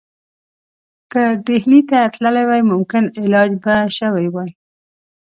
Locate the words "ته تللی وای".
1.89-2.61